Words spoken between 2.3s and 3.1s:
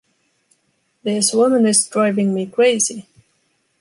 me crazy!